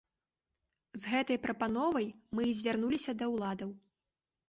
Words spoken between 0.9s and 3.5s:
З гэтай прапановай мы і звярнуліся да